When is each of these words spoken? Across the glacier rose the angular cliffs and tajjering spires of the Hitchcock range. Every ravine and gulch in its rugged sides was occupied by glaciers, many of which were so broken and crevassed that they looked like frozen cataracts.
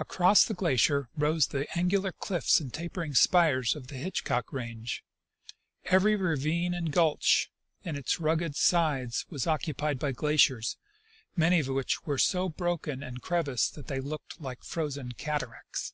Across 0.00 0.46
the 0.46 0.54
glacier 0.54 1.08
rose 1.16 1.46
the 1.46 1.68
angular 1.78 2.10
cliffs 2.10 2.58
and 2.58 2.72
tajjering 2.72 3.16
spires 3.16 3.76
of 3.76 3.86
the 3.86 3.94
Hitchcock 3.94 4.52
range. 4.52 5.04
Every 5.84 6.16
ravine 6.16 6.74
and 6.74 6.90
gulch 6.90 7.48
in 7.84 7.94
its 7.94 8.18
rugged 8.18 8.56
sides 8.56 9.24
was 9.30 9.46
occupied 9.46 10.00
by 10.00 10.10
glaciers, 10.10 10.76
many 11.36 11.60
of 11.60 11.68
which 11.68 12.04
were 12.04 12.18
so 12.18 12.48
broken 12.48 13.04
and 13.04 13.22
crevassed 13.22 13.76
that 13.76 13.86
they 13.86 14.00
looked 14.00 14.40
like 14.40 14.64
frozen 14.64 15.12
cataracts. 15.12 15.92